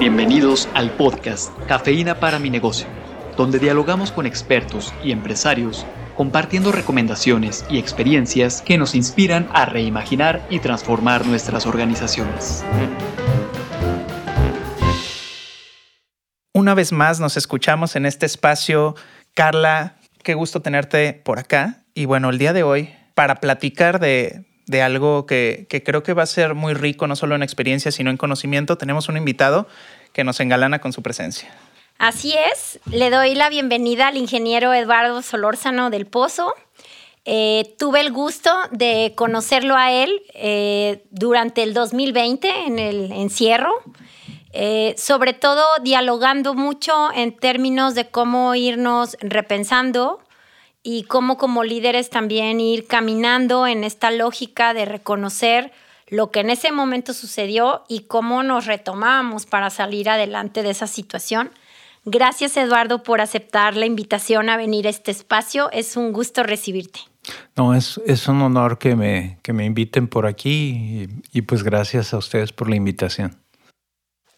Bienvenidos 0.00 0.66
al 0.72 0.90
podcast 0.92 1.52
Cafeína 1.68 2.20
para 2.20 2.38
mi 2.38 2.48
negocio, 2.48 2.86
donde 3.36 3.58
dialogamos 3.58 4.10
con 4.12 4.24
expertos 4.24 4.94
y 5.04 5.12
empresarios 5.12 5.84
compartiendo 6.16 6.72
recomendaciones 6.72 7.66
y 7.68 7.78
experiencias 7.78 8.62
que 8.62 8.78
nos 8.78 8.94
inspiran 8.94 9.50
a 9.52 9.66
reimaginar 9.66 10.46
y 10.48 10.60
transformar 10.60 11.26
nuestras 11.26 11.66
organizaciones. 11.66 12.64
Una 16.54 16.72
vez 16.72 16.92
más 16.92 17.20
nos 17.20 17.36
escuchamos 17.36 17.94
en 17.94 18.06
este 18.06 18.24
espacio. 18.24 18.94
Carla, 19.34 19.98
qué 20.22 20.32
gusto 20.32 20.62
tenerte 20.62 21.12
por 21.12 21.38
acá. 21.38 21.84
Y 21.92 22.06
bueno, 22.06 22.30
el 22.30 22.38
día 22.38 22.54
de 22.54 22.62
hoy, 22.62 22.88
para 23.14 23.34
platicar 23.34 24.00
de, 24.00 24.46
algo 24.82 25.26
que, 25.26 25.66
que, 25.68 25.82
creo 25.82 26.02
que 26.02 26.14
va 26.14 26.22
a 26.22 26.26
ser 26.26 26.54
muy 26.54 26.74
rico, 26.74 27.06
no 27.06 27.16
solo 27.16 27.34
en 27.34 27.42
experiencia, 27.42 27.90
sino 27.90 28.10
en 28.10 28.16
conocimiento, 28.16 28.78
tenemos 28.78 29.08
un 29.08 29.16
invitado 29.16 29.66
que 30.12 30.24
nos 30.24 30.40
engalana 30.40 30.80
con 30.80 30.92
su 30.92 31.02
presencia. 31.02 31.50
Así 31.98 32.32
es, 32.50 32.80
le 32.90 33.10
doy 33.10 33.34
la 33.34 33.50
bienvenida 33.50 34.08
al 34.08 34.16
ingeniero 34.16 34.72
Eduardo 34.72 35.20
Solórzano 35.20 35.90
del 35.90 36.06
Pozo. 36.06 36.54
Eh, 37.26 37.74
tuve 37.78 38.00
el 38.00 38.10
gusto 38.10 38.50
de 38.70 39.12
conocerlo 39.14 39.76
a 39.76 39.92
él 39.92 40.22
eh, 40.32 41.04
durante 41.10 41.62
el 41.62 41.74
2020 41.74 42.48
en 42.66 42.78
el 42.78 43.12
encierro, 43.12 43.70
eh, 44.54 44.94
sobre 44.96 45.34
todo 45.34 45.62
dialogando 45.82 46.54
mucho 46.54 47.10
en 47.14 47.36
términos 47.36 47.94
de 47.94 48.08
cómo 48.08 48.54
irnos 48.54 49.18
repensando 49.20 50.20
y 50.82 51.04
cómo 51.04 51.36
como 51.36 51.64
líderes 51.64 52.10
también 52.10 52.60
ir 52.60 52.86
caminando 52.86 53.66
en 53.66 53.84
esta 53.84 54.10
lógica 54.10 54.74
de 54.74 54.84
reconocer 54.84 55.72
lo 56.08 56.30
que 56.30 56.40
en 56.40 56.50
ese 56.50 56.72
momento 56.72 57.14
sucedió 57.14 57.84
y 57.88 58.00
cómo 58.00 58.42
nos 58.42 58.66
retomamos 58.66 59.46
para 59.46 59.70
salir 59.70 60.10
adelante 60.10 60.62
de 60.62 60.70
esa 60.70 60.86
situación. 60.86 61.50
Gracias 62.04 62.56
Eduardo 62.56 63.02
por 63.02 63.20
aceptar 63.20 63.76
la 63.76 63.86
invitación 63.86 64.48
a 64.48 64.56
venir 64.56 64.86
a 64.86 64.90
este 64.90 65.10
espacio. 65.10 65.70
Es 65.70 65.96
un 65.96 66.12
gusto 66.12 66.42
recibirte. 66.42 67.00
No, 67.54 67.74
es, 67.74 68.00
es 68.06 68.26
un 68.26 68.40
honor 68.40 68.78
que 68.78 68.96
me, 68.96 69.38
que 69.42 69.52
me 69.52 69.66
inviten 69.66 70.08
por 70.08 70.26
aquí 70.26 71.08
y, 71.32 71.38
y 71.38 71.42
pues 71.42 71.62
gracias 71.62 72.14
a 72.14 72.18
ustedes 72.18 72.52
por 72.52 72.68
la 72.68 72.76
invitación. 72.76 73.36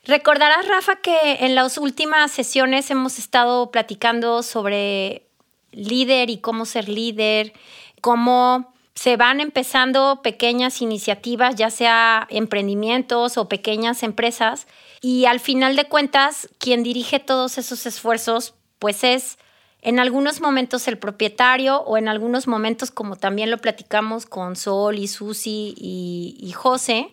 Recordarás, 0.04 0.66
Rafa, 0.66 0.96
que 0.96 1.44
en 1.46 1.54
las 1.54 1.78
últimas 1.78 2.32
sesiones 2.32 2.90
hemos 2.90 3.20
estado 3.20 3.70
platicando 3.70 4.42
sobre 4.42 5.28
líder 5.72 6.30
y 6.30 6.38
cómo 6.38 6.64
ser 6.64 6.88
líder, 6.88 7.52
cómo 8.00 8.72
se 8.94 9.16
van 9.16 9.40
empezando 9.40 10.20
pequeñas 10.22 10.82
iniciativas, 10.82 11.56
ya 11.56 11.70
sea 11.70 12.26
emprendimientos 12.30 13.38
o 13.38 13.48
pequeñas 13.48 14.02
empresas, 14.02 14.66
y 15.00 15.24
al 15.24 15.40
final 15.40 15.74
de 15.76 15.88
cuentas, 15.88 16.48
quien 16.58 16.82
dirige 16.82 17.18
todos 17.18 17.58
esos 17.58 17.86
esfuerzos, 17.86 18.54
pues 18.78 19.02
es 19.02 19.38
en 19.80 19.98
algunos 19.98 20.40
momentos 20.40 20.86
el 20.86 20.96
propietario 20.98 21.80
o 21.80 21.96
en 21.96 22.06
algunos 22.06 22.46
momentos, 22.46 22.92
como 22.92 23.16
también 23.16 23.50
lo 23.50 23.58
platicamos 23.58 24.26
con 24.26 24.54
Sol 24.54 24.98
y 24.98 25.08
Susi 25.08 25.74
y, 25.76 26.36
y 26.38 26.52
José, 26.52 27.12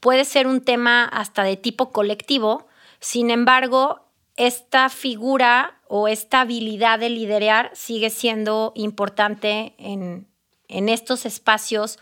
puede 0.00 0.26
ser 0.26 0.46
un 0.46 0.60
tema 0.60 1.04
hasta 1.04 1.44
de 1.44 1.56
tipo 1.56 1.92
colectivo. 1.92 2.66
Sin 3.00 3.30
embargo, 3.30 4.04
esta 4.36 4.88
figura 4.88 5.80
o 5.88 6.08
esta 6.08 6.42
habilidad 6.42 6.98
de 6.98 7.10
liderar 7.10 7.70
sigue 7.74 8.10
siendo 8.10 8.72
importante 8.74 9.74
en, 9.78 10.26
en 10.68 10.88
estos 10.88 11.26
espacios 11.26 11.98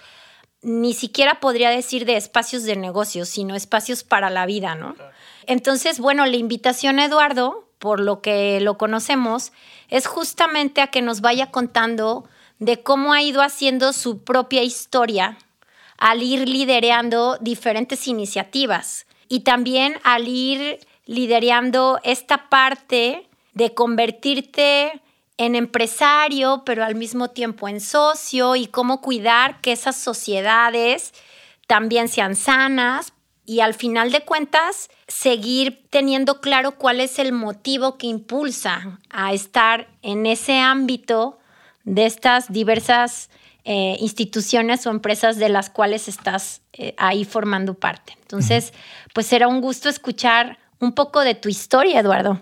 ni 0.63 0.93
siquiera 0.93 1.41
podría 1.41 1.71
decir 1.71 2.05
de 2.05 2.17
espacios 2.17 2.65
de 2.65 2.77
negocios, 2.77 3.29
sino 3.29 3.55
espacios 3.55 4.03
para 4.03 4.31
la 4.31 4.47
vida, 4.47 4.75
¿no? 4.75 4.97
Entonces, 5.47 6.01
bueno, 6.01 6.27
la 6.27 6.37
invitación 6.37 6.99
a 6.99 7.05
Eduardo, 7.05 7.69
por 7.79 8.01
lo 8.01 8.21
que 8.21 8.61
lo 8.61 8.77
conocemos, 8.77 9.53
es 9.89 10.07
justamente 10.07 10.81
a 10.81 10.89
que 10.89 11.01
nos 11.01 11.21
vaya 11.21 11.51
contando 11.51 12.29
de 12.59 12.83
cómo 12.83 13.13
ha 13.13 13.23
ido 13.23 13.41
haciendo 13.41 13.93
su 13.93 14.25
propia 14.25 14.63
historia 14.63 15.39
al 15.97 16.23
ir 16.23 16.49
liderando 16.49 17.39
diferentes 17.41 18.09
iniciativas 18.09 19.07
y 19.29 19.41
también 19.41 19.99
al 20.03 20.27
ir 20.27 20.81
liderando 21.09 21.99
esta 22.05 22.49
parte 22.51 23.27
de 23.55 23.75
convertirte 23.75 25.01
en 25.39 25.55
empresario, 25.55 26.63
pero 26.67 26.85
al 26.85 26.95
mismo 26.95 27.31
tiempo 27.31 27.67
en 27.67 27.81
socio 27.81 28.55
y 28.57 28.67
cómo 28.67 29.01
cuidar 29.01 29.61
que 29.63 29.73
esas 29.73 29.97
sociedades 29.97 31.15
también 31.67 32.09
sean 32.09 32.37
sanas 32.37 33.15
y 33.47 33.61
al 33.61 33.73
final 33.73 34.13
de 34.13 34.21
cuentas 34.21 34.91
seguir 35.07 35.87
teniendo 35.89 36.43
claro 36.43 36.73
cuál 36.73 37.01
es 37.01 37.19
el 37.19 37.33
motivo 37.33 37.97
que 37.97 38.07
impulsa 38.07 38.99
a 39.09 39.33
estar 39.33 39.89
en 40.03 40.27
ese 40.27 40.59
ámbito 40.59 41.39
de 41.85 42.05
estas 42.05 42.53
diversas 42.53 43.31
eh, 43.65 43.97
instituciones 44.01 44.87
o 44.87 44.91
empresas 44.91 45.39
de 45.39 45.49
las 45.49 45.71
cuales 45.71 46.07
estás 46.07 46.61
eh, 46.75 46.95
ahí 46.99 47.25
formando 47.25 47.73
parte. 47.73 48.19
Entonces, 48.21 48.75
pues 49.15 49.27
será 49.27 49.49
un 49.49 49.63
gusto 49.63 49.89
escuchar 49.89 50.59
un 50.81 50.93
poco 50.93 51.21
de 51.21 51.35
tu 51.35 51.49
historia, 51.49 52.01
Eduardo. 52.01 52.39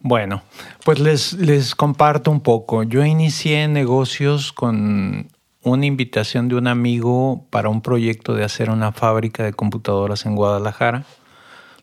Bueno, 0.00 0.42
pues 0.84 0.98
les, 0.98 1.32
les 1.34 1.74
comparto 1.74 2.30
un 2.30 2.40
poco. 2.40 2.82
Yo 2.82 3.04
inicié 3.04 3.68
negocios 3.68 4.52
con 4.52 5.28
una 5.62 5.86
invitación 5.86 6.48
de 6.48 6.56
un 6.56 6.66
amigo 6.66 7.46
para 7.50 7.70
un 7.70 7.80
proyecto 7.80 8.34
de 8.34 8.44
hacer 8.44 8.70
una 8.70 8.92
fábrica 8.92 9.44
de 9.44 9.54
computadoras 9.54 10.26
en 10.26 10.36
Guadalajara. 10.36 11.04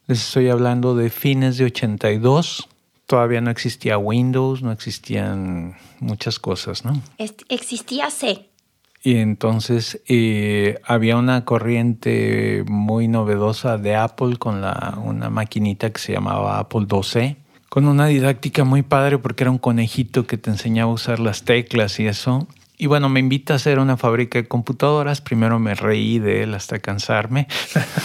Les 0.06 0.22
estoy 0.22 0.50
hablando 0.50 0.96
de 0.96 1.10
fines 1.10 1.58
de 1.58 1.66
82. 1.66 2.70
Todavía 3.08 3.42
no 3.42 3.50
existía 3.50 3.98
Windows, 3.98 4.62
no 4.62 4.72
existían 4.72 5.76
muchas 6.00 6.40
cosas, 6.40 6.86
¿no? 6.86 7.02
Existía 7.18 8.10
C. 8.12 8.51
Y 9.04 9.18
entonces 9.18 10.00
eh, 10.08 10.80
había 10.84 11.18
una 11.18 11.44
corriente 11.44 12.64
muy 12.68 13.08
novedosa 13.08 13.78
de 13.78 13.96
Apple 13.96 14.38
con 14.38 14.62
la, 14.62 15.00
una 15.04 15.30
maquinita 15.30 15.90
que 15.90 16.00
se 16.00 16.14
llamaba 16.14 16.60
Apple 16.60 16.82
2C 16.82 17.38
con 17.72 17.88
una 17.88 18.08
didáctica 18.08 18.66
muy 18.66 18.82
padre 18.82 19.18
porque 19.18 19.46
era 19.46 19.52
un 19.52 19.58
conejito 19.58 20.28
que 20.28 20.38
te 20.38 20.50
enseñaba 20.50 20.92
a 20.92 20.94
usar 20.94 21.22
las 21.22 21.44
teclas 21.44 22.02
y 22.02 22.08
eso. 22.08 22.46
Y 22.82 22.88
bueno, 22.88 23.10
me 23.10 23.20
invita 23.20 23.54
a 23.54 23.58
hacer 23.58 23.78
una 23.78 23.96
fábrica 23.96 24.42
de 24.42 24.48
computadoras. 24.48 25.22
Primero 25.22 25.60
me 25.60 25.76
reí 25.76 26.18
de 26.18 26.42
él 26.42 26.56
hasta 26.56 26.80
cansarme. 26.80 27.48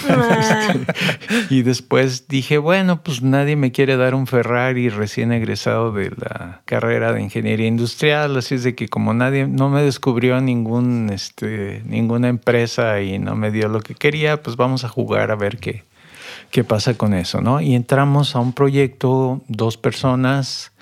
Ah. 0.07 0.75
y 1.49 1.63
después 1.63 2.29
dije, 2.29 2.59
bueno, 2.59 3.03
pues 3.03 3.23
nadie 3.23 3.57
me 3.57 3.73
quiere 3.73 3.97
dar 3.97 4.15
un 4.15 4.27
Ferrari 4.27 4.91
recién 4.91 5.33
egresado 5.33 5.93
de 5.93 6.11
la 6.11 6.61
carrera 6.67 7.15
de 7.15 7.23
ingeniería 7.23 7.67
industrial. 7.67 8.37
Así 8.37 8.57
es 8.57 8.65
de 8.65 8.75
que 8.75 8.89
como 8.89 9.15
nadie, 9.15 9.47
no 9.47 9.71
me 9.71 9.81
descubrió 9.81 10.43
ningún, 10.43 11.09
este, 11.11 11.81
ninguna 11.87 12.29
empresa 12.29 13.01
y 13.01 13.19
no 13.19 13.35
me 13.35 13.51
dio 13.51 13.69
lo 13.69 13.81
que 13.81 13.95
quería, 13.95 14.43
pues 14.43 14.57
vamos 14.57 14.85
a 14.85 14.91
jugar 14.91 15.31
a 15.31 15.37
ver 15.37 15.57
qué, 15.57 15.85
qué 16.51 16.65
pasa 16.65 16.99
con 16.99 17.15
eso, 17.15 17.41
¿no? 17.41 17.63
Y 17.63 17.75
entramos 17.75 18.37
a 18.37 18.41
un 18.41 18.53
proyecto, 18.53 19.41
dos 19.49 19.79
personas 19.79 20.73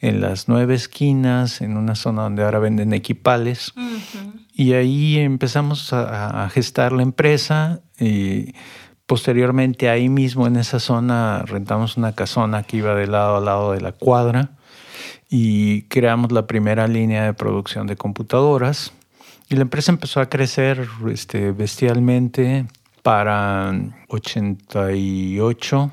en 0.00 0.20
las 0.20 0.48
nueve 0.48 0.74
esquinas, 0.74 1.60
en 1.60 1.76
una 1.76 1.94
zona 1.94 2.22
donde 2.22 2.44
ahora 2.44 2.58
venden 2.58 2.92
equipales. 2.92 3.72
Y 4.54 4.72
ahí 4.74 5.18
empezamos 5.18 5.92
a, 5.92 6.48
gestar 6.50 6.92
la 6.92 7.02
empresa 7.02 7.80
y 7.98 8.54
posteriormente 9.06 9.88
ahí 9.88 10.08
mismo 10.08 10.46
en 10.46 10.56
esa 10.56 10.80
zona 10.80 11.42
rentamos 11.46 11.96
una 11.96 12.12
casona 12.12 12.62
que 12.62 12.76
iba 12.78 12.94
de 12.94 13.06
lado 13.06 13.36
a 13.36 13.40
lado 13.40 13.72
de 13.72 13.80
la 13.80 13.92
cuadra 13.92 14.50
y 15.30 15.82
creamos 15.82 16.32
la 16.32 16.46
primera 16.46 16.86
línea 16.86 17.24
de 17.24 17.34
producción 17.34 17.86
de 17.86 17.96
computadoras. 17.96 18.92
Y 19.48 19.56
la 19.56 19.62
empresa 19.62 19.92
empezó 19.92 20.20
a 20.20 20.28
crecer 20.28 20.86
este, 21.10 21.52
bestialmente 21.52 22.66
para 23.02 23.72
88. 24.08 25.90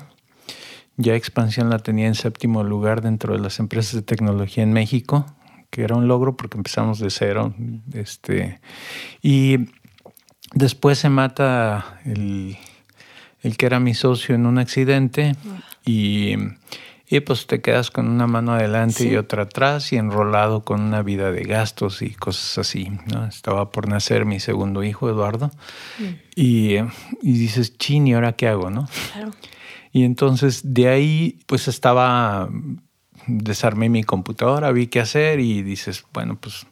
Ya 0.96 1.14
Expansión 1.14 1.70
la 1.70 1.78
tenía 1.78 2.06
en 2.06 2.14
séptimo 2.14 2.64
lugar 2.64 3.02
dentro 3.02 3.34
de 3.34 3.40
las 3.40 3.58
empresas 3.58 3.94
de 3.94 4.02
tecnología 4.02 4.62
en 4.62 4.72
México, 4.72 5.26
que 5.70 5.82
era 5.82 5.94
un 5.94 6.08
logro 6.08 6.36
porque 6.36 6.56
empezamos 6.56 6.98
de 6.98 7.10
cero. 7.10 7.54
Este, 7.92 8.60
y 9.22 9.68
después 10.54 10.98
se 10.98 11.08
mata 11.08 12.00
el, 12.04 12.56
el 13.42 13.56
que 13.56 13.66
era 13.66 13.80
mi 13.80 13.94
socio 13.94 14.34
en 14.34 14.46
un 14.46 14.58
accidente 14.58 15.36
y 15.84 16.36
y 17.08 17.20
pues 17.20 17.46
te 17.46 17.60
quedas 17.60 17.90
con 17.90 18.08
una 18.08 18.26
mano 18.26 18.52
adelante 18.52 19.04
y 19.04 19.16
otra 19.16 19.44
atrás 19.44 19.92
y 19.92 19.96
enrolado 19.96 20.64
con 20.64 20.80
una 20.80 21.02
vida 21.02 21.30
de 21.30 21.44
gastos 21.44 22.02
y 22.02 22.10
cosas 22.10 22.58
así. 22.58 22.90
¿no? 23.06 23.26
Estaba 23.26 23.70
por 23.70 23.88
nacer 23.88 24.24
mi 24.24 24.40
segundo 24.40 24.82
hijo, 24.82 25.08
Eduardo, 25.08 25.52
mm. 25.98 26.04
y, 26.34 26.76
y, 27.22 27.32
dices, 27.32 27.78
chin, 27.78 28.08
¿y 28.08 28.14
ahora 28.14 28.32
qué 28.32 28.48
hago? 28.48 28.70
¿no? 28.70 28.88
Claro. 29.12 29.30
Y 29.96 30.04
entonces 30.04 30.74
de 30.74 30.88
ahí 30.88 31.38
pues 31.46 31.68
estaba, 31.68 32.50
desarmé 33.26 33.88
mi 33.88 34.04
computadora, 34.04 34.70
vi 34.70 34.88
qué 34.88 35.00
hacer 35.00 35.40
y 35.40 35.62
dices, 35.62 36.04
bueno, 36.12 36.36
pues 36.38 36.66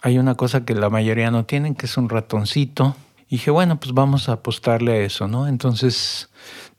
hay 0.00 0.16
una 0.16 0.36
cosa 0.36 0.64
que 0.64 0.76
la 0.76 0.90
mayoría 0.90 1.32
no 1.32 1.44
tienen, 1.44 1.74
que 1.74 1.86
es 1.86 1.96
un 1.96 2.08
ratoncito. 2.08 2.94
Y 3.26 3.34
dije, 3.34 3.50
bueno, 3.50 3.80
pues 3.80 3.94
vamos 3.94 4.28
a 4.28 4.34
apostarle 4.34 4.92
a 4.92 4.96
eso, 4.98 5.26
¿no? 5.26 5.48
Entonces 5.48 6.30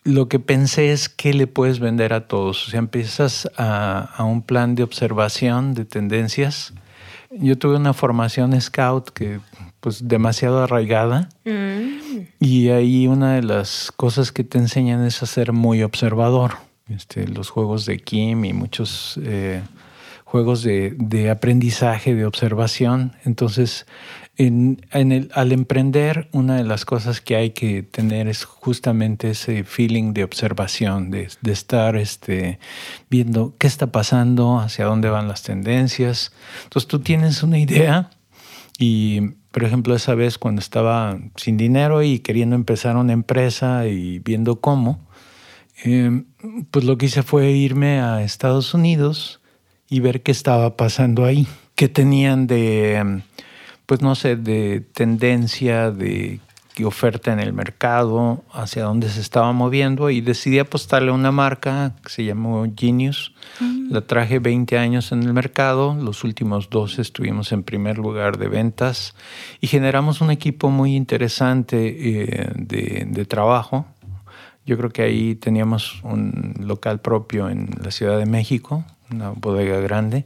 lo 0.05 0.29
que 0.29 0.39
pensé 0.39 0.93
es 0.93 1.09
qué 1.09 1.33
le 1.33 1.47
puedes 1.47 1.81
vender 1.81 2.13
a 2.13 2.29
todos. 2.29 2.69
O 2.69 2.71
sea, 2.71 2.79
empiezas 2.79 3.51
a, 3.57 4.23
un 4.23 4.43
plan 4.43 4.75
de 4.75 4.83
observación 4.83 5.73
de 5.73 5.83
tendencias. 5.83 6.73
Yo 7.29 7.57
tuve 7.57 7.75
una 7.75 7.91
formación 7.91 8.59
scout 8.61 9.09
que 9.09 9.41
pues 9.81 10.07
demasiado 10.07 10.63
arraigada 10.63 11.27
mm. 11.43 12.19
y 12.39 12.69
ahí 12.69 13.07
una 13.07 13.35
de 13.35 13.43
las 13.43 13.91
cosas 13.91 14.31
que 14.31 14.43
te 14.43 14.57
enseñan 14.59 15.03
es 15.05 15.21
a 15.21 15.25
ser 15.25 15.51
muy 15.51 15.83
observador. 15.83 16.53
Este, 16.87 17.27
los 17.27 17.49
juegos 17.49 17.85
de 17.85 17.99
Kim 17.99 18.43
y 18.45 18.53
muchos 18.53 19.19
eh, 19.23 19.61
juegos 20.25 20.61
de, 20.63 20.93
de, 20.97 21.29
aprendizaje, 21.29 22.15
de 22.15 22.25
observación. 22.25 23.13
Entonces, 23.23 23.85
en, 24.37 24.81
el, 24.91 25.31
al 25.33 25.51
emprender, 25.51 26.29
una 26.31 26.57
de 26.57 26.63
las 26.63 26.85
cosas 26.85 27.21
que 27.21 27.35
hay 27.35 27.51
que 27.51 27.83
tener 27.83 28.27
es 28.27 28.43
justamente 28.43 29.31
ese 29.31 29.63
feeling 29.63 30.13
de 30.13 30.23
observación, 30.23 31.11
de, 31.11 31.29
de 31.41 31.51
estar 31.51 31.95
este, 31.95 32.59
viendo 33.09 33.55
qué 33.57 33.67
está 33.67 33.87
pasando, 33.91 34.59
hacia 34.59 34.85
dónde 34.85 35.09
van 35.09 35.27
las 35.27 35.43
tendencias. 35.43 36.33
Entonces, 36.63 36.87
tú 36.87 36.99
tienes 36.99 37.43
una 37.43 37.59
idea 37.59 38.09
y, 38.79 39.40
por 39.51 39.63
ejemplo, 39.63 39.95
esa 39.95 40.15
vez 40.15 40.37
cuando 40.37 40.59
estaba 40.59 41.19
sin 41.35 41.57
dinero 41.57 42.03
y 42.03 42.19
queriendo 42.19 42.55
empezar 42.55 42.95
una 42.95 43.13
empresa 43.13 43.87
y 43.87 44.19
viendo 44.19 44.61
cómo, 44.61 45.07
eh, 45.83 46.23
pues 46.71 46.85
lo 46.85 46.97
que 46.97 47.07
hice 47.07 47.23
fue 47.23 47.51
irme 47.51 47.99
a 47.99 48.23
Estados 48.23 48.73
Unidos 48.73 49.41
y 49.89 49.99
ver 49.99 50.21
qué 50.21 50.31
estaba 50.31 50.77
pasando 50.77 51.25
ahí, 51.25 51.47
qué 51.75 51.89
tenían 51.89 52.47
de, 52.47 53.21
pues 53.85 54.01
no 54.01 54.15
sé, 54.15 54.35
de 54.35 54.79
tendencia, 54.79 55.91
de 55.91 56.39
oferta 56.85 57.31
en 57.33 57.39
el 57.39 57.53
mercado, 57.53 58.43
hacia 58.51 58.83
dónde 58.83 59.09
se 59.09 59.21
estaba 59.21 59.51
moviendo 59.51 60.09
y 60.09 60.21
decidí 60.21 60.59
apostarle 60.59 61.11
a 61.11 61.13
una 61.13 61.31
marca 61.31 61.95
que 62.03 62.09
se 62.09 62.25
llamó 62.25 62.65
Genius. 62.75 63.33
La 63.91 63.99
traje 63.99 64.39
20 64.39 64.77
años 64.77 65.11
en 65.11 65.21
el 65.23 65.33
mercado, 65.33 65.93
los 65.93 66.23
últimos 66.23 66.69
dos 66.69 66.97
estuvimos 66.97 67.51
en 67.51 67.63
primer 67.63 67.97
lugar 67.97 68.37
de 68.37 68.47
ventas 68.47 69.15
y 69.59 69.67
generamos 69.67 70.21
un 70.21 70.31
equipo 70.31 70.69
muy 70.69 70.95
interesante 70.95 71.87
eh, 71.87 72.51
de, 72.55 73.05
de 73.05 73.25
trabajo. 73.25 73.85
Yo 74.65 74.77
creo 74.77 74.91
que 74.91 75.01
ahí 75.01 75.35
teníamos 75.35 76.01
un 76.05 76.53
local 76.61 77.01
propio 77.01 77.49
en 77.49 77.67
la 77.83 77.91
Ciudad 77.91 78.17
de 78.17 78.25
México, 78.25 78.85
una 79.11 79.31
bodega 79.31 79.81
grande, 79.81 80.23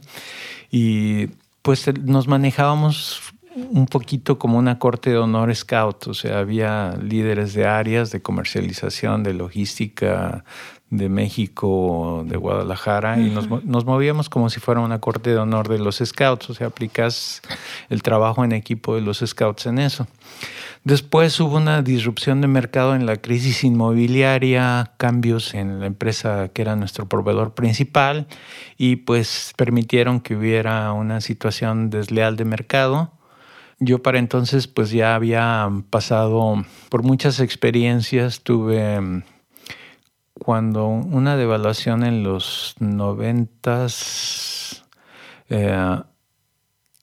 y 0.70 1.26
pues 1.62 1.92
nos 2.04 2.28
manejábamos 2.28 3.34
un 3.56 3.86
poquito 3.86 4.38
como 4.38 4.58
una 4.58 4.78
corte 4.78 5.10
de 5.10 5.18
honor 5.18 5.54
scout, 5.54 6.06
o 6.08 6.14
sea, 6.14 6.38
había 6.38 6.94
líderes 7.02 7.54
de 7.54 7.66
áreas 7.66 8.10
de 8.10 8.20
comercialización, 8.20 9.22
de 9.22 9.32
logística 9.32 10.44
de 10.90 11.08
México, 11.08 12.24
de 12.26 12.36
Guadalajara, 12.36 13.18
y 13.18 13.30
nos, 13.30 13.48
nos, 13.64 13.84
movíamos 13.84 14.28
como 14.28 14.50
si 14.50 14.60
fuera 14.60 14.80
una 14.80 15.00
corte 15.00 15.30
de 15.30 15.38
honor 15.38 15.68
de 15.68 15.78
los 15.78 15.96
scouts, 16.04 16.50
o 16.50 16.54
sea, 16.54 16.68
aplicas 16.68 17.42
el 17.88 18.02
trabajo 18.02 18.44
en 18.44 18.52
equipo 18.52 18.94
de 18.94 19.00
los 19.00 19.18
scouts 19.18 19.66
en 19.66 19.78
eso. 19.78 20.06
Después 20.86 21.40
hubo 21.40 21.56
una 21.56 21.82
disrupción 21.82 22.40
de 22.40 22.46
mercado 22.46 22.94
en 22.94 23.06
la 23.06 23.16
crisis 23.16 23.64
inmobiliaria, 23.64 24.92
cambios 24.98 25.52
en 25.52 25.80
la 25.80 25.86
empresa 25.86 26.50
que 26.54 26.62
era 26.62 26.76
nuestro 26.76 27.08
proveedor 27.08 27.54
principal 27.54 28.28
y 28.78 28.94
pues 28.94 29.52
permitieron 29.56 30.20
que 30.20 30.36
hubiera 30.36 30.92
una 30.92 31.20
situación 31.20 31.90
desleal 31.90 32.36
de 32.36 32.44
mercado. 32.44 33.10
Yo 33.80 34.00
para 34.00 34.20
entonces 34.20 34.68
pues 34.68 34.92
ya 34.92 35.16
había 35.16 35.68
pasado 35.90 36.64
por 36.88 37.02
muchas 37.02 37.40
experiencias, 37.40 38.42
tuve 38.42 39.00
mm, 39.00 39.24
cuando 40.38 40.86
una 40.86 41.36
devaluación 41.36 42.04
en 42.04 42.22
los 42.22 42.74
noventas 42.78 44.84
eh, 45.48 45.98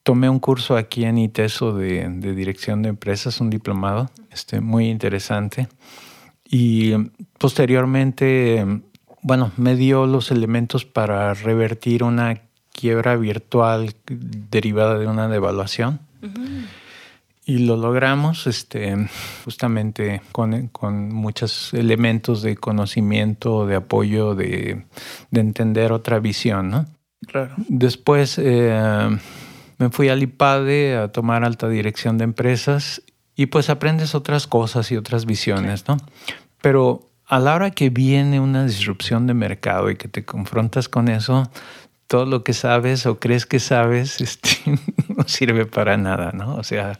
tomé 0.04 0.30
un 0.30 0.40
curso 0.40 0.78
aquí 0.78 1.06
en 1.06 1.18
ITESO 1.18 1.76
de, 1.76 2.08
dirección 2.10 2.82
de 2.82 2.90
empresas, 2.90 3.42
un 3.42 3.50
diplomado, 3.50 4.10
este, 4.32 4.62
muy 4.62 4.90
interesante. 4.90 5.68
Y 6.46 6.94
posteriormente, 7.38 8.66
bueno, 9.22 9.52
me 9.58 9.76
dio 9.76 10.06
los 10.06 10.30
elementos 10.30 10.86
para 10.86 11.34
revertir 11.34 12.04
una 12.04 12.42
quiebra 12.72 13.16
virtual 13.16 13.96
derivada 14.08 15.00
de 15.00 15.08
una 15.08 15.28
devaluación. 15.28 16.00
Y 17.46 17.60
lo 17.60 17.76
logramos 17.76 18.48
este, 18.48 18.96
justamente 19.44 20.22
con, 20.32 20.68
con, 20.70 21.10
muchos 21.14 21.74
elementos 21.74 22.42
de 22.42 22.56
conocimiento, 22.56 23.66
de 23.66 23.76
apoyo, 23.76 24.34
de, 24.34 24.86
entender 25.32 25.92
otra 25.92 26.20
visión. 26.20 26.70
¿no? 26.70 26.86
Claro. 27.28 27.54
Después 27.68 28.38
eh, 28.38 29.10
me 29.78 29.90
fui 29.90 30.08
al 30.08 30.24
IPADE 30.24 30.96
a 30.96 31.12
tomar 31.12 31.44
alta 31.44 31.68
dirección 31.68 32.18
de 32.18 32.24
empresas 32.24 33.02
y 33.36 33.48
pues 33.48 33.70
aprendes 33.70 34.16
otras 34.16 34.48
cosas 34.48 34.92
y 34.92 34.98
otras 34.98 35.26
visiones, 35.26 35.88
¿no? 35.88 35.98
Pero 36.62 37.10
a 37.26 37.40
la 37.40 37.56
hora 37.56 37.72
que 37.72 37.90
viene 37.90 38.40
una 38.40 38.66
disrupción 38.66 39.28
de 39.28 39.34
mercado 39.34 39.90
y 39.90 39.96
que 39.96 40.08
te 40.08 40.24
confrontas 40.24 40.88
con 40.88 41.08
eso, 41.08 41.50
todo 42.08 42.26
lo 42.26 42.44
que 42.44 42.54
sabes 42.54 43.06
o 43.06 43.20
crees 43.20 43.46
que 43.46 43.60
sabes 43.60 44.22
este, 44.22 44.50
no 45.08 45.28
sirve 45.28 45.66
para 45.66 45.98
nada, 45.98 46.32
¿no? 46.32 46.56
O 46.56 46.64
sea, 46.64 47.00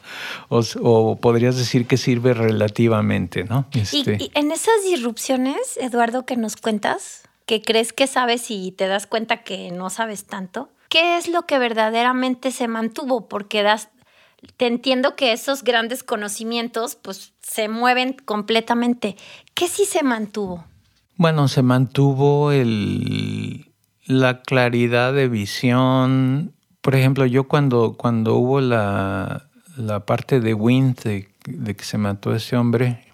o, 0.50 1.18
podrías 1.18 1.58
decir 1.58 1.88
que 1.88 1.98
sirve 1.98 2.34
relativamente, 2.34 3.44
¿no? 3.44 3.66
Este 3.74 4.18
y, 4.20 4.32
en 4.34 4.52
esas 4.52 4.84
disrupciones, 4.86 5.78
Eduardo, 5.78 6.26
que 6.26 6.38
nos 6.38 6.56
cuentas, 6.56 7.24
que 7.46 7.62
crees 7.62 7.94
que 7.94 8.08
sabes 8.08 8.50
y 8.50 8.72
te 8.72 8.88
das 8.88 9.08
cuenta 9.08 9.44
que 9.44 9.72
no 9.72 9.90
sabes 9.90 10.26
tanto, 10.26 10.70
¿qué 10.90 11.18
es 11.18 11.28
lo 11.28 11.46
que 11.46 11.60
verdaderamente 11.60 12.52
se 12.52 12.68
mantuvo? 12.68 13.28
Porque 13.28 13.64
das, 13.64 13.90
te 14.58 14.68
entiendo 14.68 15.16
que 15.16 15.34
esos 15.34 15.64
grandes 15.64 16.04
conocimientos 16.04 16.96
pues 16.96 17.34
se 17.42 17.68
mueven 17.68 18.14
completamente. 18.14 19.16
¿Qué 19.54 19.68
sí 19.68 19.86
se 19.86 20.04
mantuvo? 20.04 20.66
Bueno, 21.18 21.48
se 21.48 21.62
mantuvo 21.62 22.52
el, 22.52 23.73
la 24.06 24.42
claridad 24.42 25.14
de 25.14 25.28
visión. 25.28 26.54
Por 26.82 26.96
ejemplo, 26.96 27.26
yo 27.26 27.46
cuando, 27.46 27.96
cuando 27.98 28.36
hubo 28.36 28.62
la, 28.62 29.50
la 29.78 30.06
parte 30.06 30.40
de 30.40 30.54
Wind, 30.54 31.00
de, 31.02 31.28
que 31.76 31.84
se 31.84 31.98
mató 31.98 32.36
ese 32.36 32.58
hombre, 32.58 33.06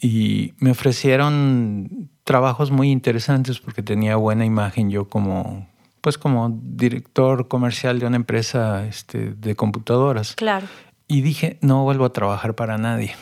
y 0.00 0.52
me 0.58 0.72
ofrecieron 0.72 2.10
trabajos 2.24 2.70
muy 2.70 2.90
interesantes 2.90 3.60
porque 3.60 3.82
tenía 3.82 4.16
buena 4.16 4.44
imagen 4.44 4.90
yo 4.90 5.08
como, 5.08 5.66
pues 6.02 6.18
como 6.18 6.60
director 6.62 7.48
comercial 7.48 7.98
de 7.98 8.06
una 8.06 8.16
empresa 8.16 8.86
este, 8.86 9.32
de 9.34 9.56
computadoras. 9.56 10.34
Claro. 10.34 10.66
Y 11.06 11.22
dije, 11.22 11.58
no 11.62 11.84
vuelvo 11.84 12.04
a 12.04 12.12
trabajar 12.12 12.54
para 12.54 12.76
nadie. 12.76 13.14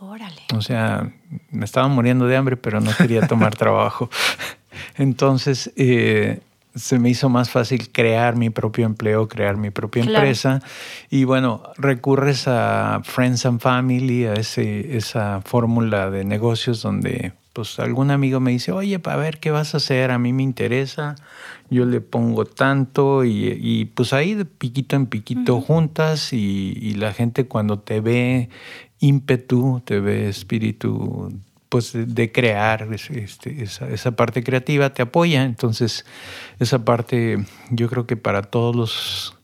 Órale. 0.00 0.42
O 0.54 0.62
sea, 0.62 1.12
me 1.50 1.64
estaba 1.64 1.86
muriendo 1.86 2.26
de 2.26 2.36
hambre, 2.36 2.56
pero 2.56 2.80
no 2.80 2.90
quería 2.96 3.28
tomar 3.28 3.54
trabajo. 3.56 4.10
Entonces, 4.96 5.72
eh, 5.76 6.40
se 6.74 6.98
me 6.98 7.10
hizo 7.10 7.28
más 7.28 7.50
fácil 7.50 7.90
crear 7.90 8.36
mi 8.36 8.50
propio 8.50 8.86
empleo, 8.86 9.28
crear 9.28 9.56
mi 9.56 9.70
propia 9.70 10.04
empresa. 10.04 10.62
Y 11.10 11.24
bueno, 11.24 11.62
recurres 11.76 12.46
a 12.46 13.00
Friends 13.04 13.44
and 13.46 13.60
Family, 13.60 14.26
a 14.26 14.34
ese, 14.34 14.96
esa 14.96 15.40
fórmula 15.44 16.10
de 16.10 16.24
negocios 16.24 16.82
donde 16.82 17.32
pues 17.52 17.80
algún 17.80 18.12
amigo 18.12 18.38
me 18.38 18.52
dice, 18.52 18.70
oye, 18.70 19.00
para 19.00 19.16
ver 19.16 19.38
qué 19.38 19.50
vas 19.50 19.74
a 19.74 19.78
hacer, 19.78 20.12
a 20.12 20.18
mí 20.18 20.32
me 20.32 20.44
interesa, 20.44 21.16
yo 21.68 21.84
le 21.84 22.00
pongo 22.00 22.44
tanto 22.44 23.24
y, 23.24 23.90
pues 23.94 24.12
ahí 24.12 24.34
de 24.34 24.44
piquito 24.44 24.94
en 24.94 25.06
piquito 25.06 25.60
juntas 25.60 26.32
y, 26.32 26.94
la 26.94 27.12
gente 27.12 27.46
cuando 27.46 27.78
te 27.80 28.00
ve 28.00 28.50
ímpetu, 29.00 29.82
te 29.84 30.00
ve 30.00 30.28
espíritu 30.28 31.32
pues 31.70 31.92
de 31.94 32.32
crear 32.32 32.88
este, 32.92 33.62
esa, 33.62 33.88
esa, 33.88 34.10
parte 34.10 34.42
creativa 34.42 34.92
te 34.92 35.02
apoya. 35.02 35.44
Entonces, 35.44 36.04
esa 36.58 36.84
parte 36.84 37.38
yo 37.70 37.88
creo 37.88 38.06
que 38.06 38.16
para 38.16 38.42
todos 38.42 38.74
los, 38.76 39.38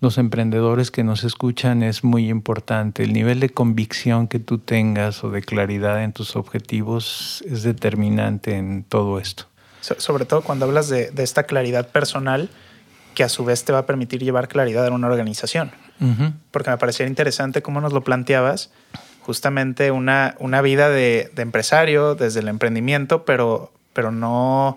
los 0.00 0.18
emprendedores 0.18 0.90
que 0.90 1.02
nos 1.02 1.24
escuchan 1.24 1.82
es 1.82 2.04
muy 2.04 2.28
importante. 2.28 3.02
El 3.02 3.14
nivel 3.14 3.40
de 3.40 3.48
convicción 3.48 4.28
que 4.28 4.38
tú 4.38 4.58
tengas 4.58 5.24
o 5.24 5.30
de 5.30 5.40
claridad 5.40 6.04
en 6.04 6.12
tus 6.12 6.36
objetivos 6.36 7.42
es 7.48 7.62
determinante 7.62 8.56
en 8.56 8.84
todo 8.84 9.18
esto. 9.18 9.46
sobre 9.80 10.26
todo 10.26 10.42
cuando 10.42 10.66
hablas 10.66 10.90
de, 10.90 11.10
de, 11.10 11.22
esta 11.22 11.44
claridad 11.44 11.88
personal 11.88 12.50
que 13.14 13.24
a 13.24 13.30
su 13.30 13.44
vez 13.46 13.64
te 13.64 13.72
va 13.72 13.78
a 13.78 13.86
permitir 13.86 14.22
llevar 14.22 14.48
claridad 14.48 14.86
en 14.86 14.92
una 14.92 15.06
organización. 15.08 15.72
Porque 16.50 16.68
me 16.68 16.78
parecía 16.78 17.06
interesante 17.06 17.62
cómo 17.62 17.80
nos 17.80 17.92
lo 17.92 18.02
planteabas 18.02 18.72
justamente 19.22 19.90
una, 19.90 20.34
una 20.38 20.60
vida 20.62 20.88
de, 20.88 21.30
empresario 21.36 22.14
desde 22.14 22.40
el 22.40 22.48
emprendimiento, 22.48 23.24
pero, 23.24 23.72
pero 23.92 24.10
no, 24.10 24.76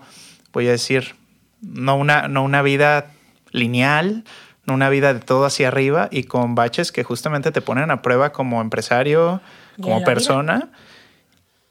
voy 0.52 0.68
a 0.68 0.70
decir, 0.70 1.14
no 1.60 1.96
una, 1.96 2.28
no 2.28 2.42
una 2.42 2.62
vida 2.62 3.12
lineal, 3.50 4.24
no 4.64 4.74
una 4.74 4.88
vida 4.88 5.14
de 5.14 5.20
todo 5.20 5.44
hacia 5.44 5.68
arriba 5.68 6.08
y 6.10 6.24
con 6.24 6.54
baches 6.54 6.92
que 6.92 7.04
justamente 7.04 7.52
te 7.52 7.60
ponen 7.60 7.90
a 7.90 8.02
prueba 8.02 8.32
como 8.32 8.60
empresario, 8.60 9.40
como 9.80 10.02
persona. 10.04 10.70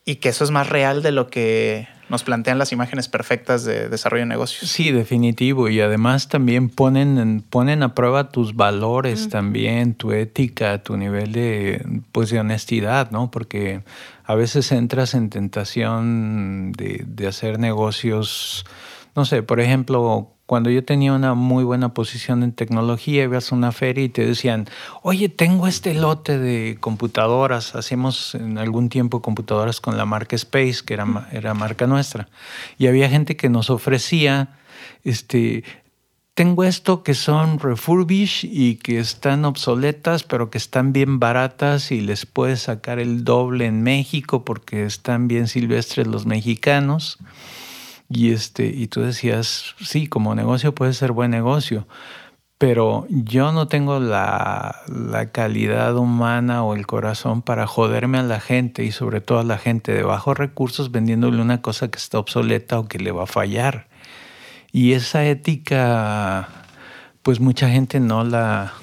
y 0.06 0.18
que 0.18 0.30
eso 0.30 0.44
es 0.44 0.52
más 0.52 0.70
real 0.70 1.02
de 1.02 1.12
lo 1.12 1.28
que 1.28 1.88
nos 2.10 2.24
plantean 2.24 2.60
las 2.60 2.72
imágenes 2.72 3.08
perfectas 3.08 3.64
de 3.64 3.90
desarrollo 3.90 4.22
de 4.22 4.28
negocios. 4.28 4.70
Sí, 4.70 4.92
definitivo. 4.92 5.70
Y 5.70 5.82
además 5.82 6.28
también 6.28 6.70
ponen, 6.70 7.44
ponen 7.50 7.84
a 7.84 7.96
prueba 7.96 8.30
tus 8.30 8.56
valores 8.56 9.30
también, 9.30 9.96
tu 9.96 10.12
ética, 10.12 10.84
tu 10.84 10.98
nivel 10.98 11.32
de, 11.32 11.86
pues, 12.12 12.30
de 12.30 12.40
honestidad, 12.40 13.12
¿no? 13.12 13.32
Porque 13.32 13.82
a 14.24 14.36
veces 14.36 14.72
entras 14.72 15.14
en 15.14 15.30
tentación 15.30 16.72
de, 16.74 17.04
de 17.08 17.28
hacer 17.28 17.60
negocios, 17.60 18.66
no 19.16 19.26
sé, 19.26 19.44
por 19.44 19.60
ejemplo, 19.60 20.35
cuando 20.46 20.70
yo 20.70 20.84
tenía 20.84 21.14
una 21.14 21.34
muy 21.34 21.64
buena 21.64 21.94
posición 21.94 22.44
en 22.44 22.52
tecnología, 22.52 23.24
ibas 23.24 23.52
a 23.52 23.56
una 23.56 23.72
feria 23.72 24.04
y 24.04 24.10
te 24.10 24.26
decían, 24.26 24.68
oye, 25.02 25.28
tengo 25.28 25.68
este 25.68 25.94
lote 25.94 26.38
de 26.38 26.78
computadoras, 26.80 27.76
hacemos 27.76 28.36
en 28.36 28.58
algún 28.58 28.90
tiempo 28.90 29.22
computadoras 29.22 29.82
con 29.82 29.98
la 29.98 30.06
marca 30.06 30.36
Space, 30.36 30.84
que 30.86 30.94
era, 30.94 31.28
era 31.32 31.54
marca 31.54 31.88
nuestra, 31.88 32.30
y 32.78 32.88
había 32.88 33.10
gente 33.10 33.36
que 33.36 33.50
nos 33.50 33.72
ofrecía, 33.72 34.60
este, 35.04 35.64
tengo 36.36 36.66
esto 36.66 37.02
que 37.02 37.14
son 37.14 37.60
refurbish 37.60 38.44
y 38.44 38.76
que 38.76 39.00
están 39.00 39.46
obsoletas, 39.46 40.24
pero 40.24 40.52
que 40.52 40.58
están 40.58 40.94
bien 40.94 41.18
baratas 41.18 41.92
y 41.92 42.02
les 42.02 42.26
puedes 42.26 42.64
sacar 42.64 43.00
el 43.00 43.24
doble 43.24 43.66
en 43.66 43.82
México 43.82 44.44
porque 44.44 44.86
están 44.86 45.28
bien 45.30 45.48
silvestres 45.48 46.08
los 46.08 46.26
mexicanos. 46.26 47.20
Y, 48.10 48.32
este, 48.32 48.68
y 48.68 48.88
tú 48.88 49.02
decías, 49.02 49.76
sí, 49.82 50.08
como 50.08 50.36
negocio 50.36 50.76
puede 50.76 50.94
ser 50.94 51.12
buen 51.12 51.32
negocio, 51.32 51.88
pero 52.58 53.06
yo 53.10 53.52
no 53.52 53.68
tengo 53.68 54.00
la, 54.00 54.82
la, 54.88 55.32
calidad 55.32 55.98
humana 55.98 56.64
o 56.64 56.76
el 56.76 56.88
corazón 56.88 57.42
para 57.42 57.68
joderme 57.68 58.20
a 58.20 58.24
la 58.24 58.40
gente 58.40 58.84
y 58.84 58.92
sobre 58.92 59.22
todo 59.22 59.40
a 59.40 59.44
la 59.44 59.58
gente 59.58 59.92
de 59.94 60.04
bajos 60.04 60.38
recursos 60.38 60.92
vendiéndole 60.92 61.42
una 61.42 61.62
cosa 61.62 61.90
que 61.90 61.98
está 61.98 62.20
obsoleta 62.20 62.80
o 62.80 62.88
que 62.88 63.00
le 63.00 63.12
va 63.12 63.24
a 63.24 63.28
fallar. 63.28 63.88
Y 64.72 64.94
esa 64.94 65.26
ética, 65.26 66.48
pues 67.24 67.40
mucha 67.40 67.70
gente 67.70 68.00
no 68.00 68.24
la, 68.24 68.74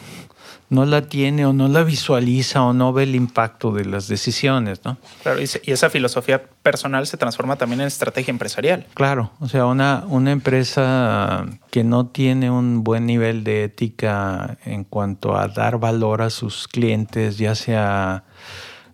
no 0.73 0.87
la 0.87 1.03
tiene 1.03 1.45
o 1.45 1.53
no 1.53 1.69
la 1.69 1.85
visualiza 1.85 2.63
o 2.63 2.73
no 2.73 2.95
ve 2.95 3.03
el 3.03 3.15
impacto 3.15 3.73
de 3.73 3.85
las 3.85 4.09
decisiones, 4.09 4.81
¿no? 4.87 4.97
Claro, 5.23 5.39
y, 5.39 5.45
esa 5.71 5.91
filosofía 5.91 6.43
personal 6.63 7.07
se 7.07 7.19
transforma 7.19 7.57
también 7.57 7.83
en 7.83 7.89
estrategia 7.89 8.31
empresarial. 8.31 8.87
Claro, 8.95 9.33
o 9.41 9.49
sea, 9.49 9.67
una, 9.67 10.05
una 10.09 10.33
empresa 10.33 11.45
que 11.71 11.85
no 11.85 12.07
tiene 12.07 12.51
un 12.51 12.85
buen 12.85 13.05
nivel 13.05 13.45
de 13.45 13.65
ética 13.65 14.57
en 14.65 14.85
cuanto 14.85 15.37
a 15.37 15.47
dar 15.49 15.79
valor 15.79 16.23
a 16.23 16.31
sus 16.31 16.67
clientes, 16.69 17.37
ya 17.37 17.55
sea... 17.55 18.25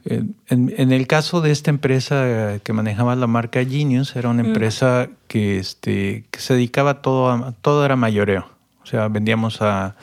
Eh, 0.04 0.24
en, 0.48 0.92
el 0.92 1.06
caso 1.06 1.40
de 1.40 1.52
esta 1.52 1.70
empresa 1.70 2.58
que 2.64 2.72
manejaba 2.72 3.14
la 3.14 3.26
marca 3.28 3.64
Genius, 3.64 4.16
era 4.16 4.30
una 4.30 4.42
empresa 4.42 5.10
que, 5.28 5.58
este, 5.58 6.24
que 6.30 6.40
se 6.40 6.54
dedicaba 6.54 6.90
a 6.90 7.02
todo, 7.02 7.30
a, 7.30 7.52
todo 7.52 7.84
era 7.84 7.94
mayoreo. 7.94 8.48
O 8.82 8.86
sea, 8.86 9.08
vendíamos 9.08 9.60
a 9.60 9.96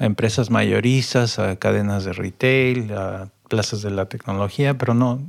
a 0.00 0.06
empresas 0.06 0.50
mayoristas, 0.50 1.38
a 1.38 1.54
cadenas 1.56 2.04
de 2.04 2.12
retail, 2.12 2.92
a 2.92 3.28
plazas 3.48 3.82
de 3.82 3.90
la 3.90 4.06
tecnología, 4.06 4.76
pero 4.76 4.94
no, 4.94 5.20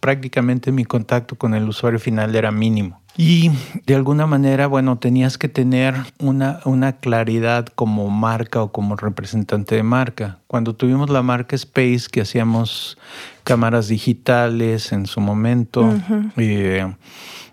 prácticamente 0.00 0.72
mi 0.72 0.84
contacto 0.84 1.36
con 1.36 1.54
el 1.54 1.68
usuario 1.68 2.00
final 2.00 2.34
era 2.34 2.50
mínimo. 2.50 3.00
Y 3.16 3.52
de 3.86 3.94
alguna 3.94 4.26
manera, 4.26 4.66
bueno, 4.66 4.98
tenías 4.98 5.38
que 5.38 5.48
tener 5.48 5.94
una, 6.18 6.60
una 6.64 6.94
claridad 6.94 7.66
como 7.66 8.10
marca 8.10 8.60
o 8.62 8.72
como 8.72 8.96
representante 8.96 9.76
de 9.76 9.84
marca. 9.84 10.38
Cuando 10.48 10.74
tuvimos 10.74 11.10
la 11.10 11.22
marca 11.22 11.54
Space, 11.54 12.06
que 12.10 12.22
hacíamos 12.22 12.98
cámaras 13.44 13.86
digitales 13.86 14.90
en 14.90 15.06
su 15.06 15.20
momento, 15.20 15.94
eh, 16.36 16.92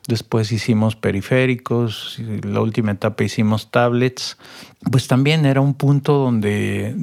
después 0.08 0.52
hicimos 0.52 0.96
periféricos, 0.96 2.20
la 2.44 2.62
última 2.62 2.92
etapa 2.92 3.24
hicimos 3.24 3.72
tablets, 3.72 4.38
pues 4.92 5.08
también 5.08 5.46
era 5.46 5.62
un 5.62 5.74
punto 5.74 6.14
donde 6.14 6.96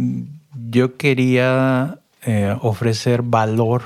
yo 0.71 0.97
quería 0.97 2.01
eh, 2.23 2.57
ofrecer 2.61 3.23
valor 3.23 3.83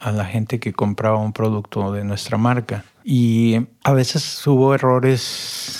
a 0.00 0.12
la 0.12 0.24
gente 0.24 0.60
que 0.60 0.72
compraba 0.72 1.18
un 1.18 1.32
producto 1.32 1.92
de 1.92 2.04
nuestra 2.04 2.38
marca. 2.38 2.84
Y 3.04 3.66
a 3.84 3.92
veces 3.92 4.46
hubo 4.46 4.74
errores 4.74 5.77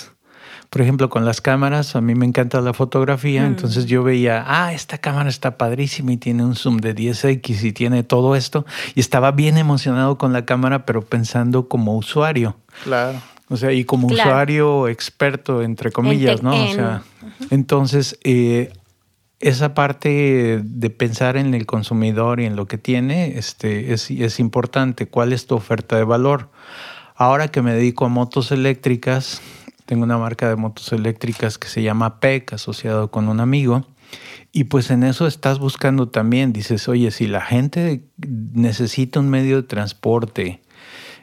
por 0.70 0.82
ejemplo, 0.82 1.08
con 1.08 1.24
las 1.24 1.40
cámaras, 1.40 1.96
a 1.96 2.00
mí 2.00 2.14
me 2.14 2.26
encanta 2.26 2.60
la 2.60 2.74
fotografía, 2.74 3.42
mm. 3.42 3.46
entonces 3.46 3.86
yo 3.86 4.02
veía, 4.02 4.44
ah, 4.46 4.72
esta 4.72 4.98
cámara 4.98 5.28
está 5.28 5.56
padrísima 5.56 6.12
y 6.12 6.16
tiene 6.18 6.44
un 6.44 6.54
zoom 6.54 6.78
de 6.78 6.94
10x 6.94 7.62
y 7.62 7.72
tiene 7.72 8.02
todo 8.02 8.36
esto, 8.36 8.66
y 8.94 9.00
estaba 9.00 9.32
bien 9.32 9.56
emocionado 9.56 10.18
con 10.18 10.32
la 10.32 10.44
cámara, 10.44 10.84
pero 10.84 11.02
pensando 11.02 11.68
como 11.68 11.96
usuario. 11.96 12.56
Claro. 12.84 13.20
O 13.48 13.56
sea, 13.56 13.72
y 13.72 13.84
como 13.84 14.08
usuario 14.08 14.88
experto, 14.88 15.62
entre 15.62 15.90
comillas, 15.90 16.42
¿no? 16.42 16.52
O 16.52 16.74
sea, 16.74 17.02
entonces, 17.48 18.18
eh, 18.22 18.70
esa 19.40 19.72
parte 19.72 20.60
de 20.62 20.90
pensar 20.90 21.38
en 21.38 21.54
el 21.54 21.64
consumidor 21.64 22.40
y 22.40 22.44
en 22.44 22.56
lo 22.56 22.66
que 22.66 22.76
tiene 22.76 23.38
este, 23.38 23.94
es, 23.94 24.10
es 24.10 24.38
importante. 24.40 25.06
¿Cuál 25.06 25.32
es 25.32 25.46
tu 25.46 25.54
oferta 25.54 25.96
de 25.96 26.04
valor? 26.04 26.50
Ahora 27.14 27.48
que 27.48 27.62
me 27.62 27.72
dedico 27.72 28.04
a 28.04 28.08
motos 28.08 28.52
eléctricas, 28.52 29.40
tengo 29.88 30.04
una 30.04 30.18
marca 30.18 30.50
de 30.50 30.56
motos 30.56 30.92
eléctricas 30.92 31.56
que 31.56 31.66
se 31.66 31.82
llama 31.82 32.20
PEC, 32.20 32.52
asociado 32.52 33.10
con 33.10 33.26
un 33.26 33.40
amigo. 33.40 33.86
Y 34.52 34.64
pues 34.64 34.90
en 34.90 35.02
eso 35.02 35.26
estás 35.26 35.58
buscando 35.58 36.10
también, 36.10 36.52
dices, 36.52 36.90
oye, 36.90 37.10
si 37.10 37.26
la 37.26 37.40
gente 37.40 38.04
necesita 38.52 39.18
un 39.18 39.30
medio 39.30 39.56
de 39.56 39.62
transporte 39.62 40.60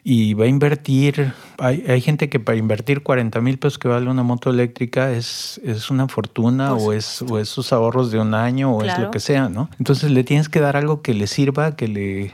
y 0.04 0.34
va 0.34 0.46
a 0.46 0.48
invertir, 0.48 1.34
hay, 1.60 2.02
gente 2.02 2.28
que 2.28 2.40
para 2.40 2.58
invertir 2.58 3.04
40 3.04 3.40
mil 3.42 3.60
pesos 3.60 3.78
que 3.78 3.88
vale 3.88 4.10
una 4.10 4.24
moto 4.24 4.50
eléctrica 4.50 5.12
es, 5.12 5.62
es 5.64 5.92
una 5.92 6.08
fortuna 6.08 6.74
o 6.74 6.92
es, 6.92 7.22
o 7.22 7.38
es 7.38 7.50
sus 7.50 7.72
ahorros 7.72 8.10
de 8.10 8.20
un 8.20 8.34
año 8.34 8.72
o 8.72 8.84
es 8.84 8.98
lo 8.98 9.12
que 9.12 9.20
sea, 9.20 9.48
¿no? 9.48 9.70
Entonces 9.78 10.10
le 10.10 10.24
tienes 10.24 10.50
que 10.50 10.60
dar 10.60 10.76
algo 10.76 11.04
que 11.04 11.14
le 11.14 11.28
sirva, 11.28 11.76
que 11.76 11.88
le, 11.88 12.34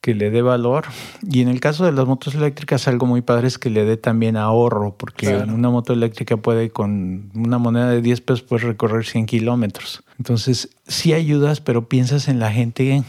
que 0.00 0.14
le 0.14 0.30
dé 0.30 0.42
valor. 0.42 0.86
Y 1.28 1.40
en 1.40 1.48
el 1.48 1.60
caso 1.60 1.84
de 1.84 1.92
las 1.92 2.06
motos 2.06 2.34
eléctricas, 2.34 2.88
algo 2.88 3.06
muy 3.06 3.22
padre 3.22 3.48
es 3.48 3.58
que 3.58 3.70
le 3.70 3.84
dé 3.84 3.96
también 3.96 4.36
ahorro, 4.36 4.96
porque 4.96 5.36
una 5.36 5.70
moto 5.70 5.92
eléctrica 5.92 6.36
puede, 6.36 6.70
con 6.70 7.30
una 7.34 7.58
moneda 7.58 7.90
de 7.90 8.02
10 8.02 8.20
pesos, 8.20 8.42
puedes 8.42 8.64
recorrer 8.64 9.04
100 9.04 9.26
kilómetros. 9.26 10.02
Entonces, 10.18 10.70
sí 10.86 11.12
ayudas, 11.12 11.60
pero 11.60 11.88
piensas 11.88 12.28
en 12.28 12.38
la 12.38 12.50
gente 12.50 13.04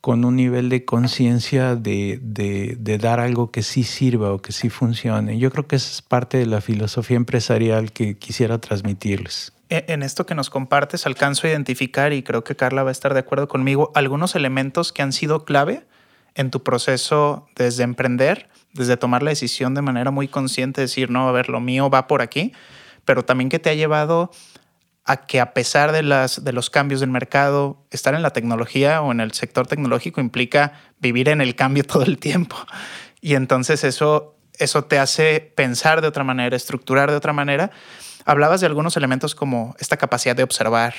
con 0.00 0.24
un 0.24 0.36
nivel 0.36 0.70
de 0.70 0.84
conciencia 0.84 1.76
de, 1.76 2.18
de, 2.22 2.76
de, 2.78 2.98
dar 2.98 3.20
algo 3.20 3.50
que 3.50 3.62
sí 3.62 3.84
sirva 3.84 4.32
o 4.32 4.40
que 4.40 4.52
sí 4.52 4.70
funcione. 4.70 5.38
Yo 5.38 5.50
creo 5.50 5.66
que 5.66 5.76
esa 5.76 5.90
es 5.90 6.02
parte 6.02 6.38
de 6.38 6.46
la 6.46 6.62
filosofía 6.62 7.18
empresarial 7.18 7.92
que 7.92 8.16
quisiera 8.16 8.58
transmitirles. 8.58 9.52
E, 9.70 9.84
en 9.88 10.02
esto 10.02 10.26
que 10.26 10.34
nos 10.34 10.50
compartes 10.50 11.06
alcanzo 11.06 11.46
a 11.46 11.50
identificar, 11.50 12.12
y 12.12 12.22
creo 12.22 12.44
que 12.44 12.56
Carla 12.56 12.82
va 12.82 12.90
a 12.90 12.92
estar 12.92 13.14
de 13.14 13.20
acuerdo 13.20 13.48
conmigo, 13.48 13.92
algunos 13.94 14.34
elementos 14.34 14.92
que 14.92 15.02
han 15.02 15.12
sido 15.12 15.44
clave 15.44 15.86
en 16.34 16.50
tu 16.50 16.62
proceso 16.62 17.48
desde 17.56 17.84
emprender, 17.84 18.48
desde 18.72 18.96
tomar 18.96 19.22
la 19.22 19.30
decisión 19.30 19.74
de 19.74 19.82
manera 19.82 20.10
muy 20.10 20.28
consciente, 20.28 20.80
decir, 20.80 21.10
no, 21.10 21.28
a 21.28 21.32
ver, 21.32 21.48
lo 21.48 21.60
mío 21.60 21.88
va 21.88 22.08
por 22.08 22.20
aquí, 22.20 22.52
pero 23.04 23.24
también 23.24 23.48
que 23.48 23.60
te 23.60 23.70
ha 23.70 23.74
llevado 23.74 24.30
a 25.04 25.26
que 25.26 25.40
a 25.40 25.54
pesar 25.54 25.92
de, 25.92 26.02
las, 26.02 26.44
de 26.44 26.52
los 26.52 26.68
cambios 26.68 27.00
del 27.00 27.10
mercado, 27.10 27.84
estar 27.90 28.14
en 28.14 28.22
la 28.22 28.30
tecnología 28.30 29.02
o 29.02 29.12
en 29.12 29.20
el 29.20 29.32
sector 29.32 29.66
tecnológico 29.66 30.20
implica 30.20 30.74
vivir 30.98 31.28
en 31.28 31.40
el 31.40 31.54
cambio 31.54 31.84
todo 31.86 32.02
el 32.02 32.18
tiempo. 32.18 32.56
Y 33.20 33.34
entonces 33.34 33.84
eso, 33.84 34.36
eso 34.58 34.84
te 34.84 34.98
hace 34.98 35.40
pensar 35.40 36.00
de 36.00 36.08
otra 36.08 36.24
manera, 36.24 36.56
estructurar 36.56 37.10
de 37.10 37.16
otra 37.16 37.32
manera 37.32 37.70
hablabas 38.30 38.60
de 38.60 38.68
algunos 38.68 38.96
elementos 38.96 39.34
como 39.34 39.74
esta 39.80 39.96
capacidad 39.96 40.36
de 40.36 40.44
observar, 40.44 40.94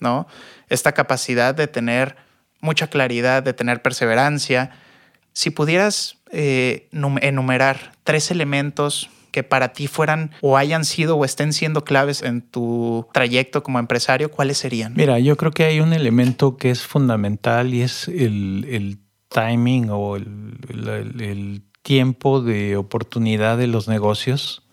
¿no? 0.00 0.26
Esta 0.68 0.92
capacidad 0.92 1.54
de 1.54 1.66
tener 1.66 2.16
mucha 2.60 2.88
claridad, 2.88 3.42
de 3.42 3.54
tener 3.54 3.80
perseverancia. 3.80 4.70
Si 5.32 5.48
pudieras 5.48 6.18
eh, 6.30 6.88
enumerar 6.92 7.92
tres 8.04 8.30
elementos 8.30 9.08
que 9.30 9.42
para 9.42 9.72
ti 9.72 9.86
fueran 9.86 10.32
o 10.42 10.58
hayan 10.58 10.84
sido 10.84 11.16
o 11.16 11.24
estén 11.24 11.54
siendo 11.54 11.84
claves 11.84 12.20
en 12.20 12.42
tu 12.42 13.08
trayecto 13.14 13.62
como 13.62 13.78
empresario, 13.78 14.30
¿cuáles 14.30 14.58
serían? 14.58 14.92
Mira, 14.94 15.18
yo 15.18 15.38
creo 15.38 15.52
que 15.52 15.64
hay 15.64 15.80
un 15.80 15.94
elemento 15.94 16.58
que 16.58 16.70
es 16.70 16.82
fundamental 16.82 17.72
y 17.72 17.80
es 17.80 18.08
el, 18.08 18.98
timing 19.28 19.88
o 19.90 20.16
el 20.16 21.62
tiempo 21.82 22.40
de 22.40 22.76
oportunidad 22.76 23.58
de 23.58 23.66
los 23.66 23.88
negocios 23.88 24.63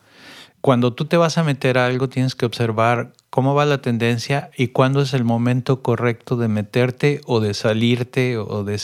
cuando 0.61 0.93
tú 0.93 1.05
te 1.05 1.17
vas 1.17 1.37
a 1.37 1.43
meter 1.43 1.77
a 1.77 1.87
algo, 1.87 2.07
tienes 2.07 2.35
que 2.35 2.45
observar 2.45 3.13
cómo 3.31 3.55
va 3.55 3.65
la 3.65 3.81
tendencia 3.81 4.51
y 4.55 4.67
cuándo 4.67 5.01
es 5.01 5.13
el 5.13 5.23
momento 5.23 5.81
correcto 5.81 6.37
de 6.37 6.47
meterte 6.47 7.21
o 7.25 7.39
de 7.39 7.53
salirte 7.55 8.37
o 8.37 8.63
de, 8.63 8.75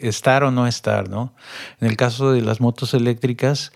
estar 0.00 0.42
o 0.44 0.50
no 0.50 0.66
estar, 0.66 1.10
¿no? 1.10 1.34
En 1.80 1.88
el 1.88 1.96
caso 1.96 2.32
de 2.32 2.40
las 2.40 2.60
motos 2.60 2.94
eléctricas, 2.94 3.72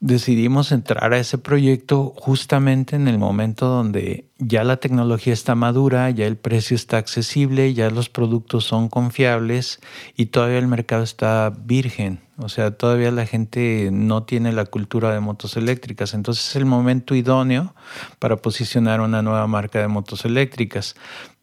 decidimos 0.00 0.72
entrar 0.72 1.12
a 1.12 1.18
ese 1.18 1.36
proyecto 1.36 2.14
justamente 2.16 2.96
en 2.96 3.06
el 3.06 3.18
momento 3.18 3.66
donde 3.66 4.24
ya 4.38 4.64
la 4.64 4.78
tecnología 4.78 5.34
está 5.34 5.54
madura, 5.54 6.08
ya 6.08 6.26
el 6.26 6.38
precio 6.38 6.74
está 6.74 6.96
accesible, 6.96 7.74
ya 7.74 7.90
los 7.90 8.08
productos 8.08 8.64
son 8.64 8.88
confiables 8.88 9.78
y 10.16 10.26
todavía 10.26 10.58
el 10.58 10.66
mercado 10.66 11.02
está 11.02 11.52
virgen. 11.64 12.20
O 12.38 12.48
sea, 12.48 12.70
todavía 12.70 13.10
la 13.10 13.26
gente 13.26 13.90
no 13.92 14.22
tiene 14.22 14.52
la 14.52 14.64
cultura 14.64 15.12
de 15.12 15.20
motos 15.20 15.58
eléctricas. 15.58 16.14
Entonces 16.14 16.48
es 16.48 16.56
el 16.56 16.64
momento 16.64 17.14
idóneo 17.14 17.74
para 18.18 18.36
posicionar 18.36 19.02
una 19.02 19.20
nueva 19.20 19.46
marca 19.46 19.80
de 19.80 19.88
motos 19.88 20.24
eléctricas. 20.24 20.96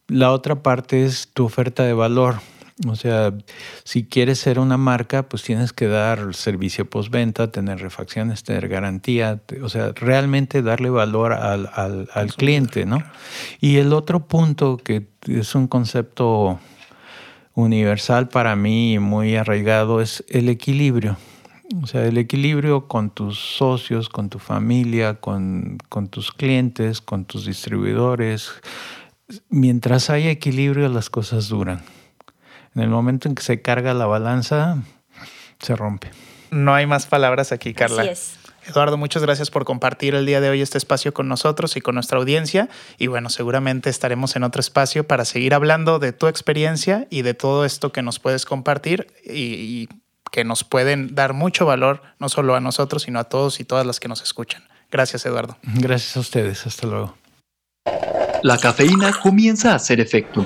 La 0.08 0.32
otra 0.32 0.64
parte 0.64 1.06
es 1.06 1.30
tu 1.32 1.46
oferta 1.46 1.84
de 1.84 1.94
valor. 1.94 2.38
O 2.86 2.96
sea, 2.96 3.34
si 3.84 4.03
quieres 4.03 4.38
ser 4.38 4.60
una 4.60 4.77
marca, 4.77 5.27
pues 5.27 5.41
tienes 5.41 5.74
que 5.74 5.88
dar 5.88 6.36
servicio 6.36 6.88
postventa, 6.88 7.51
tener 7.51 7.79
refacciones, 7.79 8.43
tener 8.43 8.67
garantía, 8.67 9.41
o 9.63 9.69
sea, 9.69 9.93
realmente 9.96 10.62
darle 10.62 10.91
valor 10.91 11.34
al, 11.34 11.69
al 11.74 12.34
cliente, 12.36 12.86
¿no? 12.86 13.03
Y 13.60 13.77
el 13.77 13.93
otro 13.93 14.27
punto 14.27 14.77
que 14.77 15.07
es 15.27 15.55
un 15.55 15.67
concepto 15.67 16.60
universal 17.55 18.29
para 18.29 18.55
mí 18.55 18.93
y 18.93 19.00
muy 19.00 19.36
arraigado 19.36 20.00
es 20.00 20.24
el 20.29 20.48
equilibrio. 20.48 21.17
O 21.81 21.88
sea, 21.88 22.05
el 22.05 22.17
equilibrio 22.17 22.88
con 22.88 23.10
tus 23.10 23.39
socios, 23.39 24.07
con 24.07 24.29
tu 24.29 24.38
familia, 24.38 25.15
con, 25.15 25.79
con 25.89 26.07
tus 26.07 26.31
clientes, 26.31 27.01
con 27.01 27.25
tus 27.25 27.48
distribuidores. 27.48 28.51
Mientras 29.50 30.12
hay 30.12 30.27
equilibrio, 30.27 30.88
las 30.88 31.10
cosas 31.10 31.50
duran. 31.50 31.81
En 32.77 32.84
el 32.84 32.89
momento 32.89 33.27
en 33.27 33.34
que 33.34 33.41
se 33.41 33.60
carga 33.60 33.96
la 33.96 34.05
balanza, 34.05 34.77
se 35.60 35.75
rompe. 35.75 36.12
No 36.51 36.75
hay 36.75 36.86
más 36.86 37.07
palabras 37.07 37.51
aquí, 37.51 37.74
Carla. 37.74 38.03
Así 38.03 38.12
es. 38.12 38.39
Eduardo, 38.67 38.98
muchas 38.98 39.24
gracias 39.24 39.50
por 39.50 39.65
compartir 39.65 40.13
el 40.13 40.27
día 40.27 40.41
de 40.41 40.50
hoy 40.50 40.62
este 40.62 40.77
espacio 40.77 41.12
con 41.12 41.27
nosotros 41.27 41.75
y 41.75 41.81
con 41.81 41.96
nuestra 41.96 42.19
audiencia. 42.19 42.69
Y 43.00 43.07
bueno, 43.07 43.31
seguramente 43.31 43.89
estaremos 43.89 44.36
en 44.36 44.43
otro 44.43 44.60
espacio 44.60 45.07
para 45.07 45.25
seguir 45.25 45.55
hablando 45.55 45.98
de 45.98 46.13
tu 46.13 46.27
experiencia 46.27 47.07
y 47.10 47.24
de 47.24 47.34
todo 47.34 47.65
esto 47.65 47.91
que 47.91 48.03
nos 48.03 48.19
puedes 48.19 48.46
compartir 48.46 49.07
y, 49.25 49.55
y 49.55 49.89
que 50.31 50.43
nos 50.43 50.63
pueden 50.63 51.15
dar 51.15 51.34
mucho 51.34 51.65
valor, 51.65 52.03
no 52.19 52.29
solo 52.29 52.53
a 52.53 52.60
nosotros, 52.60 53.01
sino 53.03 53.17
a 53.17 53.24
todos 53.24 53.60
y 53.60 53.65
todas 53.65 53.88
las 53.88 54.00
que 54.00 54.07
nos 54.07 54.22
escuchan. 54.22 54.62
Gracias, 54.91 55.25
Eduardo. 55.25 55.57
Gracias 55.63 56.15
a 56.15 56.19
ustedes. 56.19 56.67
Hasta 56.67 56.86
luego. 56.86 57.17
La 58.43 58.60
cafeína 58.60 59.13
comienza 59.13 59.72
a 59.72 59.75
hacer 59.77 60.00
efecto. 60.00 60.46